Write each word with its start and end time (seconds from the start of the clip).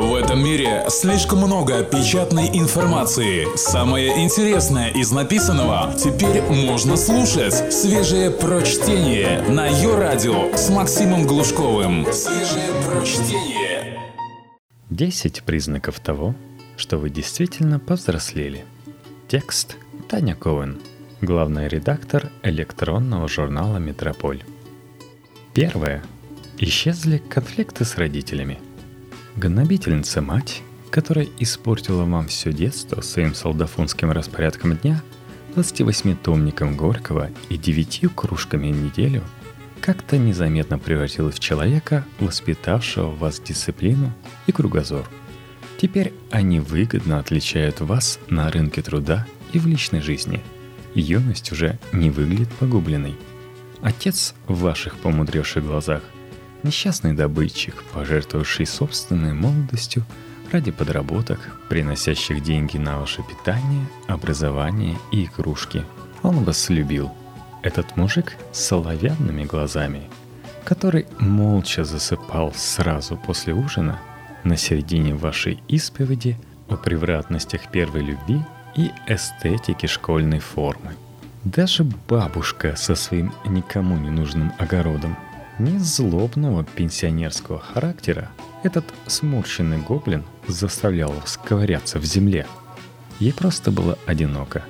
В 0.00 0.14
этом 0.14 0.42
мире 0.42 0.86
слишком 0.88 1.40
много 1.40 1.84
печатной 1.84 2.48
информации. 2.54 3.46
Самое 3.54 4.24
интересное 4.24 4.88
из 4.88 5.12
написанного 5.12 5.92
теперь 5.94 6.40
можно 6.40 6.96
слушать. 6.96 7.70
Свежее 7.70 8.30
прочтение 8.30 9.42
на 9.42 9.66
ее 9.66 9.94
радио 9.96 10.56
с 10.56 10.70
Максимом 10.70 11.26
Глушковым. 11.26 12.06
Свежее 12.14 12.70
прочтение. 12.88 14.00
10 14.88 15.42
признаков 15.42 16.00
того, 16.00 16.34
что 16.78 16.96
вы 16.96 17.10
действительно 17.10 17.78
повзрослели. 17.78 18.64
Текст 19.28 19.76
Таня 20.08 20.34
Коуэн, 20.34 20.80
главный 21.20 21.68
редактор 21.68 22.30
электронного 22.42 23.28
журнала 23.28 23.76
«Метрополь». 23.76 24.44
Первое. 25.52 26.02
Исчезли 26.56 27.18
конфликты 27.18 27.84
с 27.84 27.98
родителями– 27.98 28.60
Гнобительница 29.40 30.20
мать, 30.20 30.60
которая 30.90 31.26
испортила 31.38 32.04
вам 32.04 32.28
все 32.28 32.52
детство 32.52 33.00
своим 33.00 33.34
солдафонским 33.34 34.10
распорядком 34.10 34.76
дня, 34.76 35.02
28-томником 35.56 36.76
Горького 36.76 37.30
и 37.48 37.56
девятью 37.56 38.10
кружками 38.10 38.70
в 38.70 38.76
неделю, 38.76 39.22
как-то 39.80 40.18
незаметно 40.18 40.78
превратилась 40.78 41.36
в 41.36 41.40
человека, 41.40 42.04
воспитавшего 42.18 43.06
в 43.06 43.18
вас 43.18 43.40
дисциплину 43.40 44.12
и 44.46 44.52
кругозор. 44.52 45.08
Теперь 45.78 46.12
они 46.30 46.60
выгодно 46.60 47.18
отличают 47.18 47.80
вас 47.80 48.18
на 48.28 48.50
рынке 48.50 48.82
труда 48.82 49.26
и 49.54 49.58
в 49.58 49.66
личной 49.66 50.02
жизни. 50.02 50.42
Юность 50.94 51.50
уже 51.50 51.78
не 51.94 52.10
выглядит 52.10 52.52
погубленной. 52.58 53.16
Отец 53.80 54.34
в 54.46 54.60
ваших 54.60 54.96
помудревших 54.96 55.64
глазах– 55.64 56.02
Несчастный 56.62 57.14
добытчик, 57.14 57.82
пожертвовавший 57.94 58.66
собственной 58.66 59.32
молодостью 59.32 60.04
ради 60.52 60.70
подработок, 60.70 61.56
приносящих 61.70 62.42
деньги 62.42 62.76
на 62.76 62.98
ваше 62.98 63.22
питание, 63.22 63.86
образование 64.08 64.98
и 65.10 65.24
игрушки. 65.24 65.84
Он 66.22 66.44
вас 66.44 66.68
любил. 66.68 67.10
Этот 67.62 67.96
мужик 67.96 68.36
с 68.52 68.60
соловянными 68.60 69.44
глазами, 69.44 70.02
который 70.64 71.06
молча 71.18 71.84
засыпал 71.84 72.52
сразу 72.54 73.16
после 73.16 73.54
ужина 73.54 73.98
на 74.44 74.58
середине 74.58 75.14
вашей 75.14 75.62
исповеди 75.66 76.38
о 76.68 76.76
превратностях 76.76 77.70
первой 77.70 78.02
любви 78.02 78.42
и 78.76 78.90
эстетике 79.06 79.86
школьной 79.86 80.40
формы. 80.40 80.94
Даже 81.42 81.84
бабушка 81.84 82.76
со 82.76 82.94
своим 82.94 83.32
никому 83.46 83.96
не 83.96 84.10
нужным 84.10 84.52
огородом– 84.58 85.16
не 85.60 85.78
злобного 85.78 86.64
пенсионерского 86.64 87.60
характера 87.60 88.30
этот 88.62 88.84
сморщенный 89.06 89.78
гоблин 89.78 90.24
заставлял 90.48 91.12
вас 91.12 91.38
ковыряться 91.42 91.98
в 91.98 92.04
земле. 92.04 92.46
Ей 93.18 93.32
просто 93.32 93.70
было 93.70 93.98
одиноко. 94.06 94.64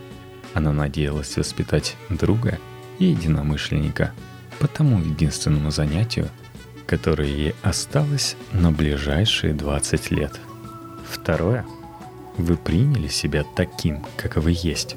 Она 0.53 0.73
надеялась 0.73 1.37
воспитать 1.37 1.97
друга 2.09 2.59
и 2.99 3.07
единомышленника 3.07 4.13
по 4.59 4.67
тому 4.67 4.99
единственному 4.99 5.71
занятию, 5.71 6.29
которое 6.87 7.29
ей 7.29 7.55
осталось 7.63 8.37
на 8.53 8.73
ближайшие 8.73 9.55
20 9.55 10.11
лет. 10.11 10.41
Второе. 11.09 11.65
Вы 12.37 12.57
приняли 12.57 13.09
себя 13.09 13.45
таким, 13.55 14.05
каковы 14.17 14.57
есть. 14.57 14.97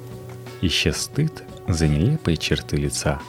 Исчез 0.61 0.97
стыд 0.97 1.43
за 1.67 1.87
нелепые 1.87 2.37
черты 2.37 2.77
лица, 2.77 3.19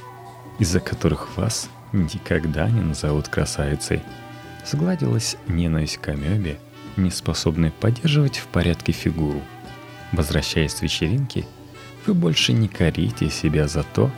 из-за 0.58 0.80
которых 0.80 1.36
вас 1.36 1.68
никогда 1.94 2.68
не 2.68 2.80
назовут 2.80 3.28
красавицей. 3.28 4.02
Сгладилась 4.66 5.36
ненависть 5.46 5.98
к 5.98 6.08
амебе, 6.08 6.58
не 6.96 7.10
способной 7.10 7.70
поддерживать 7.70 8.38
в 8.38 8.46
порядке 8.46 8.92
фигуру. 8.92 9.40
Возвращаясь 10.12 10.72
с 10.72 10.82
вечеринки, 10.82 11.46
вы 12.06 12.14
больше 12.14 12.52
не 12.52 12.68
корите 12.68 13.30
себя 13.30 13.68
за 13.68 13.82
то, 13.82 14.10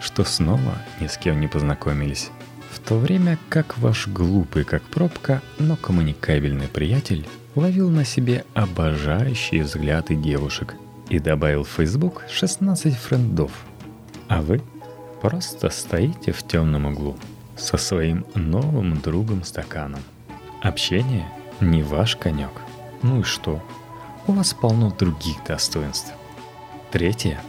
что 0.00 0.24
снова 0.24 0.76
ни 1.00 1.06
с 1.06 1.16
кем 1.16 1.40
не 1.40 1.48
познакомились. 1.48 2.30
В 2.70 2.78
то 2.80 2.96
время 2.96 3.38
как 3.48 3.78
ваш 3.78 4.08
глупый 4.08 4.64
как 4.64 4.82
пробка, 4.82 5.42
но 5.58 5.76
коммуникабельный 5.76 6.68
приятель 6.68 7.26
ловил 7.54 7.90
на 7.90 8.04
себе 8.04 8.44
обожающие 8.54 9.62
взгляды 9.62 10.16
девушек 10.16 10.74
и 11.08 11.18
добавил 11.18 11.64
в 11.64 11.68
Facebook 11.68 12.24
16 12.30 12.96
френдов. 12.96 13.52
А 14.28 14.40
вы 14.40 14.62
Просто 15.22 15.70
стоите 15.70 16.32
в 16.32 16.42
темном 16.42 16.86
углу 16.86 17.16
со 17.56 17.76
своим 17.76 18.26
новым 18.34 19.00
другом-стаканом. 19.00 20.02
Общение 20.60 21.28
не 21.60 21.84
ваш 21.84 22.16
конек. 22.16 22.50
Ну 23.02 23.20
и 23.20 23.22
что? 23.22 23.62
У 24.26 24.32
вас 24.32 24.52
полно 24.52 24.90
других 24.90 25.36
достоинств. 25.46 26.12
Третье. 26.90 27.40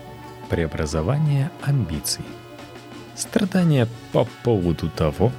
Преобразование 0.49 1.49
амбиций. 1.63 2.23
Страдания 3.15 3.87
по 4.11 4.27
поводу 4.43 4.87
того, 4.91 5.31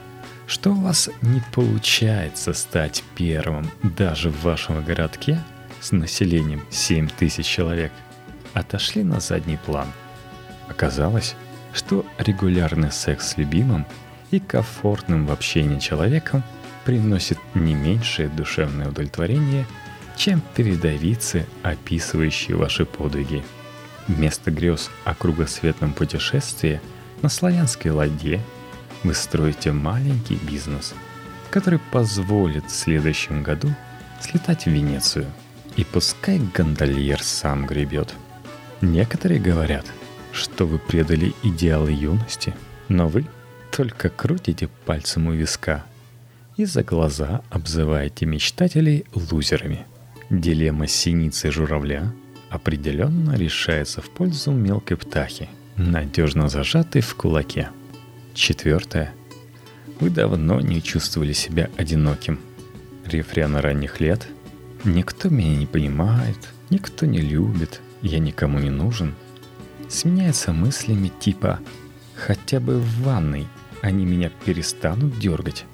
что 0.48 0.72
у 0.72 0.80
вас 0.80 1.08
не 1.22 1.40
получается 1.52 2.52
стать 2.52 3.04
первым 3.14 3.70
даже 3.96 4.30
в 4.30 4.42
вашем 4.42 4.84
городке 4.84 5.38
с 5.80 5.92
населением 5.92 6.64
7 6.68 7.08
тысяч 7.10 7.46
человек, 7.46 7.92
отошли 8.54 9.04
на 9.04 9.20
задний 9.20 9.56
план. 9.56 9.86
Оказалось, 10.68 11.36
что 11.74 12.06
регулярный 12.18 12.92
секс 12.92 13.32
с 13.32 13.36
любимым 13.36 13.84
и 14.30 14.38
комфортным 14.38 15.26
в 15.26 15.32
общении 15.32 15.78
человеком 15.78 16.42
приносит 16.84 17.38
не 17.54 17.74
меньшее 17.74 18.28
душевное 18.28 18.88
удовлетворение, 18.88 19.66
чем 20.16 20.40
передовицы, 20.54 21.46
описывающие 21.62 22.56
ваши 22.56 22.86
подвиги. 22.86 23.44
Вместо 24.06 24.50
грез 24.50 24.90
о 25.04 25.14
кругосветном 25.14 25.92
путешествии 25.92 26.80
на 27.22 27.28
славянской 27.28 27.90
ладье 27.90 28.40
вы 29.02 29.14
строите 29.14 29.72
маленький 29.72 30.36
бизнес, 30.36 30.94
который 31.50 31.80
позволит 31.90 32.66
в 32.66 32.74
следующем 32.74 33.42
году 33.42 33.74
слетать 34.20 34.66
в 34.66 34.70
Венецию. 34.70 35.26
И 35.76 35.84
пускай 35.84 36.38
гондольер 36.38 37.20
сам 37.20 37.66
гребет. 37.66 38.14
Некоторые 38.80 39.40
говорят– 39.40 39.86
что 40.34 40.66
вы 40.66 40.78
предали 40.78 41.32
идеалы 41.42 41.92
юности, 41.92 42.54
но 42.88 43.08
вы 43.08 43.24
только 43.70 44.08
крутите 44.08 44.68
пальцем 44.84 45.28
у 45.28 45.32
виска 45.32 45.84
и 46.56 46.64
за 46.64 46.82
глаза 46.82 47.42
обзываете 47.50 48.26
мечтателей 48.26 49.04
лузерами. 49.14 49.86
Дилемма 50.30 50.86
синицы 50.86 51.50
журавля 51.50 52.12
определенно 52.50 53.36
решается 53.36 54.02
в 54.02 54.10
пользу 54.10 54.52
мелкой 54.52 54.96
птахи, 54.96 55.48
надежно 55.76 56.48
зажатой 56.48 57.00
в 57.00 57.14
кулаке. 57.14 57.70
Четвертое. 58.34 59.12
Вы 60.00 60.10
давно 60.10 60.60
не 60.60 60.82
чувствовали 60.82 61.32
себя 61.32 61.70
одиноким. 61.76 62.40
Рефрена 63.04 63.62
ранних 63.62 64.00
лет 64.00 64.26
«Никто 64.84 65.28
меня 65.28 65.56
не 65.56 65.66
понимает, 65.66 66.38
никто 66.70 67.06
не 67.06 67.20
любит, 67.20 67.80
я 68.02 68.18
никому 68.18 68.58
не 68.58 68.70
нужен» 68.70 69.14
сменяется 69.88 70.52
мыслями 70.52 71.10
типа 71.20 71.60
«хотя 72.14 72.60
бы 72.60 72.78
в 72.78 73.02
ванной 73.02 73.46
они 73.82 74.04
меня 74.04 74.30
перестанут 74.44 75.18
дергать» 75.18 75.64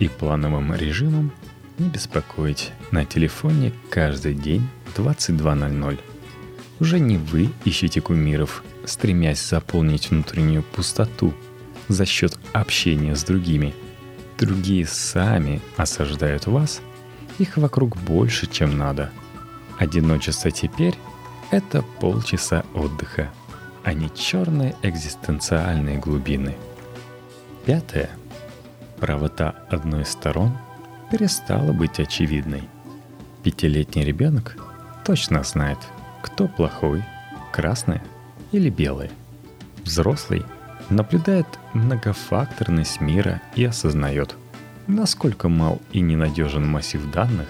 и 0.00 0.08
плановым 0.08 0.74
режимом 0.74 1.30
не 1.78 1.88
беспокоить 1.88 2.72
на 2.90 3.04
телефоне 3.04 3.72
каждый 3.90 4.34
день 4.34 4.66
22.00. 4.96 5.98
Уже 6.80 6.98
не 6.98 7.18
вы 7.18 7.50
ищете 7.64 8.00
кумиров, 8.00 8.64
стремясь 8.84 9.46
заполнить 9.46 10.10
внутреннюю 10.10 10.62
пустоту 10.62 11.34
за 11.88 12.06
счет 12.06 12.38
общения 12.52 13.14
с 13.14 13.22
другими. 13.24 13.74
Другие 14.38 14.86
сами 14.86 15.60
осаждают 15.76 16.46
вас, 16.46 16.80
их 17.38 17.58
вокруг 17.58 17.96
больше, 17.98 18.46
чем 18.46 18.76
надо. 18.78 19.10
Одиночество 19.78 20.50
теперь— 20.50 20.94
это 21.50 21.82
полчаса 22.00 22.64
отдыха— 22.74 23.30
а 23.82 23.92
не 23.92 24.10
черные 24.10 24.74
экзистенциальные 24.82 25.98
глубины. 25.98 26.56
Пятое. 27.64 28.10
Правота 28.98 29.54
одной 29.70 30.02
из 30.02 30.08
сторон 30.08 30.56
перестала 31.10 31.72
быть 31.72 31.98
очевидной. 31.98 32.68
Пятилетний 33.42 34.04
ребенок 34.04 34.56
точно 35.04 35.42
знает, 35.42 35.78
кто 36.22 36.46
плохой, 36.46 37.02
красное 37.52 38.02
или 38.52 38.68
белое. 38.68 39.10
Взрослый 39.84 40.44
наблюдает 40.90 41.46
многофакторность 41.72 43.00
мира 43.00 43.40
и 43.54 43.64
осознает, 43.64 44.36
насколько 44.86 45.48
мал 45.48 45.80
и 45.92 46.00
ненадежен 46.00 46.66
массив 46.66 47.10
данных, 47.10 47.48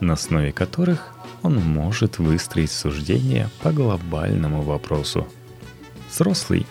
на 0.00 0.12
основе 0.12 0.52
которых 0.52 1.13
он 1.44 1.58
может 1.58 2.18
выстроить 2.18 2.72
суждение 2.72 3.48
по 3.62 3.70
глобальному 3.70 4.62
вопросу– 4.62 5.28
Взрослый 6.14 6.64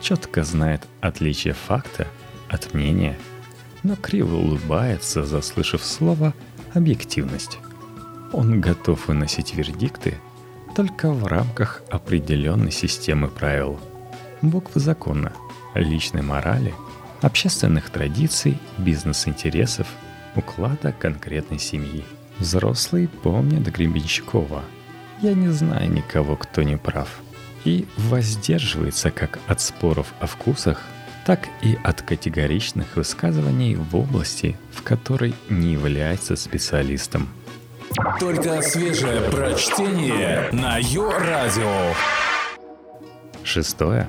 четко 0.00 0.42
знает 0.42 0.86
отличие 1.02 1.52
факта 1.52 2.08
от 2.48 2.72
мнения, 2.72 3.18
но 3.82 3.94
криво 3.94 4.36
улыбается, 4.36 5.26
заслышав 5.26 5.84
слово 5.84 6.32
«объективность». 6.72 7.58
он 8.32 8.62
готов 8.62 9.08
выносить 9.08 9.54
вердикты 9.54 10.18
только 10.74 11.10
в 11.10 11.26
рамках 11.26 11.82
определенной 11.90 12.72
системы 12.72 13.28
правил, 13.28 13.78
буквы 14.40 14.80
закона, 14.80 15.34
личной 15.74 16.22
морали, 16.22 16.74
общественных 17.20 17.90
традиций, 17.90 18.58
бизнес-интересов, 18.78 19.88
уклада 20.34 20.92
конкретной 20.92 21.58
семьи. 21.58 22.02
Взрослые 22.38 23.08
помнят 23.08 23.66
Гребенщикова. 23.66 24.62
Я 25.22 25.34
не 25.34 25.48
знаю 25.48 25.90
никого, 25.90 26.36
кто 26.36 26.62
не 26.62 26.76
прав. 26.76 27.08
И 27.64 27.86
воздерживается 27.96 29.10
как 29.10 29.38
от 29.46 29.60
споров 29.60 30.12
о 30.20 30.26
вкусах, 30.26 30.82
так 31.24 31.48
и 31.62 31.78
от 31.82 32.02
категоричных 32.02 32.96
высказываний 32.96 33.74
в 33.74 33.96
области, 33.96 34.56
в 34.72 34.82
которой 34.82 35.34
не 35.48 35.72
является 35.72 36.36
специалистом. 36.36 37.28
Только 38.20 38.60
свежее 38.62 39.22
прочтение 39.30 40.50
на 40.52 40.78
Йо-Радио. 40.78 41.94
Шестое. 43.42 44.08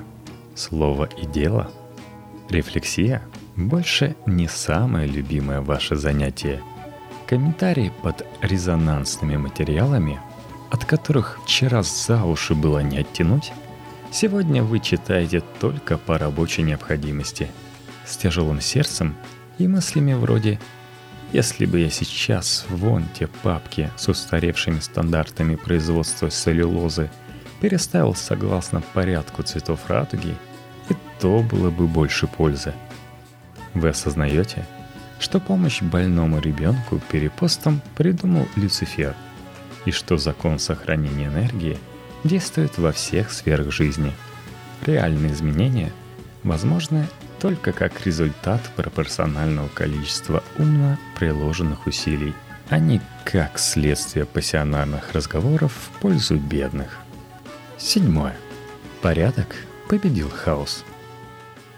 Слово 0.54 1.08
и 1.20 1.26
дело. 1.26 1.70
Рефлексия 2.50 3.22
больше 3.56 4.14
не 4.26 4.46
самое 4.46 5.06
любимое 5.06 5.60
ваше 5.60 5.96
занятие. 5.96 6.60
Комментарии 7.28 7.92
под 8.02 8.26
резонансными 8.40 9.36
материалами, 9.36 10.20
от 10.70 10.84
которых 10.84 11.38
вчера 11.44 11.82
за 11.82 12.24
уши 12.24 12.54
было 12.54 12.80
не 12.80 12.98
оттянуть, 12.98 13.52
Сегодня 14.10 14.62
вы 14.62 14.80
читаете 14.80 15.42
только 15.60 15.98
по 15.98 16.16
рабочей 16.16 16.62
необходимости, 16.62 17.50
с 18.06 18.16
тяжелым 18.16 18.60
сердцем 18.60 19.14
и 19.58 19.68
мыслями 19.68 20.14
вроде 20.14 20.58
«Если 21.32 21.66
бы 21.66 21.80
я 21.80 21.90
сейчас 21.90 22.64
вон 22.70 23.04
те 23.18 23.26
папки 23.26 23.90
с 23.96 24.08
устаревшими 24.08 24.80
стандартами 24.80 25.56
производства 25.56 26.30
целлюлозы 26.30 27.10
переставил 27.60 28.14
согласно 28.14 28.80
порядку 28.94 29.42
цветов 29.42 29.80
радуги, 29.88 30.34
и 30.88 30.94
то 31.20 31.40
было 31.42 31.70
бы 31.70 31.86
больше 31.86 32.26
пользы». 32.26 32.72
Вы 33.74 33.90
осознаете, 33.90 34.64
что 35.18 35.40
помощь 35.40 35.82
больному 35.82 36.40
ребенку 36.40 37.00
перепостом 37.10 37.80
придумал 37.96 38.46
Люцифер, 38.56 39.14
и 39.84 39.90
что 39.90 40.16
закон 40.16 40.58
сохранения 40.58 41.26
энергии– 41.26 41.78
действует 42.24 42.78
во 42.78 42.92
всех 42.92 43.32
сферах 43.32 43.72
жизни. 43.72 44.12
Реальные 44.86 45.32
изменения 45.32 45.92
возможны 46.42 47.08
только 47.40 47.72
как 47.72 48.04
результат 48.06 48.60
пропорционального 48.76 49.68
количества 49.68 50.42
умно 50.56 50.98
приложенных 51.16 51.86
усилий, 51.86 52.34
а 52.68 52.78
не 52.78 53.00
как 53.24 53.58
следствие 53.58 54.24
пассионарных 54.24 55.12
разговоров 55.12 55.72
в 55.72 56.00
пользу 56.00 56.36
бедных. 56.36 56.98
Седьмое. 57.76 58.36
Порядок 59.00 59.54
победил 59.88 60.30
хаос. 60.30 60.84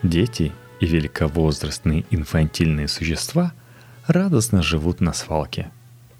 Дети 0.02 0.52
и 0.80 0.86
великовозрастные 0.86 2.04
инфантильные 2.10 2.88
существа 2.88 3.52
радостно 4.06 4.62
живут 4.62 5.00
на 5.00 5.12
свалке, 5.12 5.70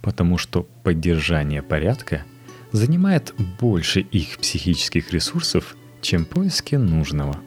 потому 0.02 0.38
что 0.38 0.62
поддержание 0.82 1.62
порядка– 1.62 2.24
занимает 2.72 3.34
больше 3.60 4.00
их 4.00 4.38
психических 4.38 5.12
ресурсов, 5.12 5.76
чем 6.00 6.24
поиски 6.24 6.76
нужного. 6.76 7.38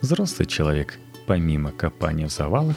Взрослый 0.00 0.46
человек, 0.46 0.98
помимо 1.26 1.72
копания 1.72 2.28
в 2.28 2.32
завалах, 2.32 2.76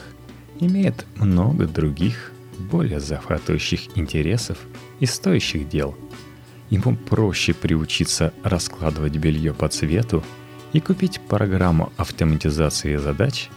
имеет 0.60 1.06
много 1.16 1.66
других, 1.66 2.32
более 2.58 3.00
захватывающих 3.00 3.96
интересов 3.96 4.58
и 5.00 5.06
стоящих 5.06 5.68
дел. 5.68 5.96
Ему 6.70 6.96
проще 6.96 7.54
приучиться 7.54 8.32
раскладывать 8.42 9.16
белье 9.16 9.52
по 9.52 9.68
цвету 9.68 10.22
и 10.72 10.80
купить 10.80 11.20
программу 11.20 11.92
автоматизации 11.96 12.96
задач, 12.96 13.48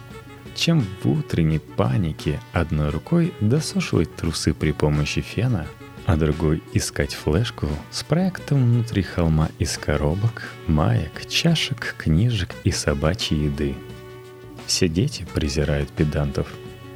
чем 0.54 0.84
в 1.02 1.10
утренней 1.10 1.58
панике 1.58 2.40
одной 2.52 2.90
рукой 2.90 3.34
досушивать 3.40 4.14
трусы 4.16 4.54
при 4.54 4.72
помощи 4.72 5.20
фена– 5.20 5.66
а 6.06 6.16
другой 6.16 6.62
искать 6.72 7.14
флешку 7.14 7.66
с 7.90 8.04
проектом 8.04 8.62
внутри 8.62 9.02
холма 9.02 9.48
из 9.58 9.76
коробок, 9.76 10.48
маек, 10.68 11.26
чашек, 11.28 11.96
книжек 11.98 12.54
и 12.62 12.70
собачьей 12.70 13.46
еды. 13.46 13.74
Все 14.66 14.88
дети 14.88 15.26
презирают 15.34 15.90
педантов, 15.90 16.46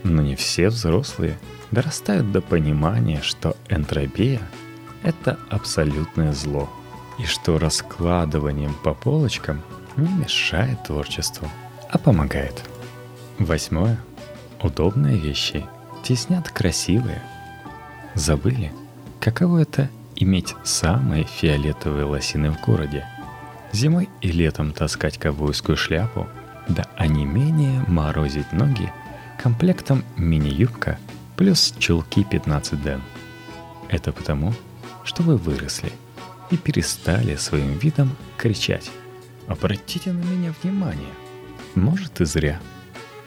но 0.05 0.23
не 0.23 0.37
все 0.37 0.69
взрослые 0.69 1.39
дорастают 1.73 2.31
до 2.31 2.41
понимания, 2.41 3.21
что 3.21 3.57
энтропия— 3.69 4.41
это 5.03 5.39
абсолютное 5.51 6.33
зло, 6.33 6.71
и 7.19 7.27
что 7.27 7.59
раскладыванием 7.59 8.75
по 8.75 8.95
полочкам 8.95 9.61
не 9.97 10.13
мешает 10.13 10.83
творчеству, 10.85 11.49
а 11.89 11.99
помогает. 11.99 12.63
Восьмое. 13.39 13.99
Удобные 14.63 15.17
вещи 15.17 15.65
теснят 16.03 16.49
красивые. 16.51 17.23
Забыли— 18.15 18.73
Каково 19.21 19.59
это 19.59 19.91
иметь 20.17 20.57
самые 20.65 21.25
фиолетовые 21.25 22.05
лосины 22.05 22.51
в 22.51 22.61
городе? 22.63 23.07
Зимой 23.71 24.09
и 24.23 24.33
летом 24.33 24.73
таскать 24.73 25.19
ковбойскую 25.19 25.77
шляпу, 25.77 26.27
да 26.69 26.87
а 26.97 27.07
не 27.07 27.27
менее 27.27 27.85
морозить 27.87 28.51
ноги 28.53 28.91
комплектом 29.39 30.05
мини-юбка 30.17 30.99
плюс 31.37 31.75
чулки 31.79 32.25
15 32.25 32.83
ден. 32.83 33.03
Это 33.91 34.11
потому, 34.13 34.55
что 35.05 35.23
вы 35.23 35.37
выросли 35.37 35.93
и 36.51 36.57
перестали 36.57 37.37
своим 37.37 37.77
видом 37.77 38.17
кричать 38.39 38.91
«Обратите 39.51 40.13
на 40.13 40.23
меня 40.23 40.55
внимание!» 40.63 41.13
Может 41.75 42.23
и 42.23 42.25
зря. 42.25 42.59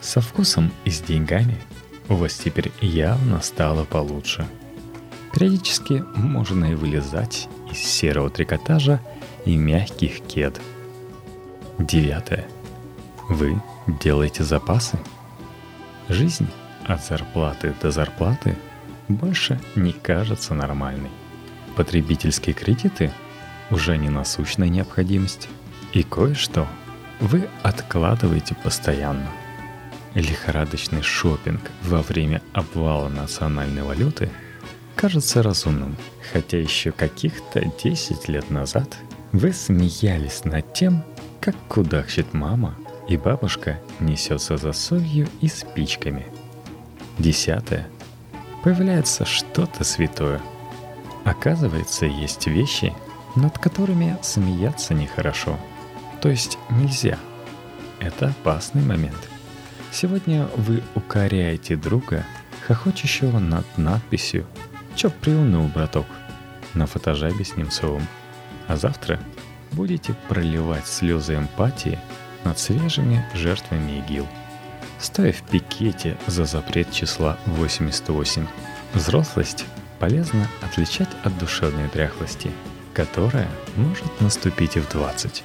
Со 0.02 0.22
вкусом 0.22 0.72
и 0.86 0.90
с 0.90 1.02
деньгами 1.02 1.58
у 2.10 2.16
вас 2.16 2.34
теперь 2.34 2.72
явно 2.82 3.42
стало 3.42 3.86
получше– 3.86 4.48
Периодически 5.34 6.06
можно 6.16 6.66
и 6.66 6.76
вылезать 6.76 7.50
из 7.72 7.80
серого 7.80 8.30
трикотажа 8.30 9.02
и 9.46 9.58
мягких 9.58 10.22
кед. 10.22 10.62
Девятое. 11.80 12.46
Вы 13.30 13.60
делаете 14.04 14.44
запасы. 14.44 15.00
Жизнь 16.08 16.48
от 16.86 17.04
зарплаты 17.04 17.74
до 17.82 17.90
зарплаты 17.90 18.56
больше 19.08 19.60
не 19.76 19.92
кажется 19.92 20.54
нормальной. 20.54 21.10
Потребительские 21.76 22.54
кредиты 22.54 23.12
уже 23.72 23.98
не 23.98 24.10
насущная 24.10 24.70
необходимость. 24.70 25.50
И 25.94 26.04
кое-что 26.04 26.68
вы 27.20 27.48
откладываете 27.62 28.56
постоянно. 28.56 29.30
Лихорадочный 30.16 31.02
шопинг 31.02 31.62
во 31.84 32.02
время 32.02 32.42
обвала 32.54 33.10
национальной 33.10 33.84
валюты– 33.84 34.30
кажется 35.04 35.44
разумным, 35.44 35.98
хотя 36.32 36.58
еще 36.58 36.94
каких-то 36.94 37.62
10 37.84 38.30
лет 38.30 38.50
назад 38.50 38.98
вы 39.34 39.52
смеялись 39.52 40.46
над 40.46 40.74
тем, 40.74 41.04
как 41.42 41.56
кудахчет 41.68 42.34
мама, 42.34 42.76
и 43.10 43.18
бабушка 43.18 43.82
несется 44.00 44.56
за 44.56 44.72
солью 44.72 45.28
и 45.42 45.50
спичками. 45.50 46.26
Десятое. 47.20 47.90
Появляется 48.64 49.26
что-то 49.26 49.84
святое. 49.84 50.40
Оказывается, 51.26 52.06
есть 52.06 52.48
вещи, 52.48 52.94
над 53.36 53.60
которыми 53.60 54.18
смеяться 54.22 54.94
нехорошо. 54.94 55.60
То 56.24 56.30
есть 56.30 56.58
нельзя. 56.70 57.20
Это 58.00 58.28
опасный 58.30 58.82
момент. 58.82 59.30
Сегодня 59.92 60.48
вы 60.56 60.82
укоряете 60.96 61.76
друга, 61.76 62.26
хохочущего 62.66 63.40
над 63.40 63.66
надписью 63.78 64.48
Чё 64.96 65.10
приуныл, 65.10 65.68
браток? 65.68 66.06
На 66.76 66.86
фотожабе 66.86 67.44
с 67.44 67.58
Немцовым. 67.58 68.08
А 68.70 68.78
завтра 68.78 69.20
будете 69.74 70.16
проливать 70.30 70.88
слезы 70.88 71.36
эмпатии 71.36 72.00
над 72.46 72.58
свежими 72.58 73.26
жертвами 73.34 74.00
ИГИЛ. 74.00 74.26
Стоя 75.00 75.34
в 75.34 75.42
пикете 75.42 76.18
за 76.26 76.46
запрет 76.46 76.90
числа 76.90 77.38
88. 77.48 78.48
Взрослость 78.94 79.66
полезно 80.00 80.48
отличать 80.62 81.10
от 81.26 81.38
душевной 81.38 81.90
дряхлости, 81.90 82.50
которая 82.94 83.50
может 83.76 84.22
наступить 84.22 84.78
и 84.78 84.80
в 84.80 84.90
20. 84.90 85.44